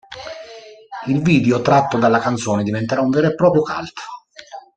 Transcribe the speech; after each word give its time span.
Il 1.05 1.21
video 1.21 1.61
tratto 1.61 1.99
dalla 1.99 2.17
canzone 2.17 2.63
diventerà 2.63 3.01
un 3.01 3.11
vero 3.11 3.27
e 3.27 3.35
proprio 3.35 3.61
cult. 3.61 3.93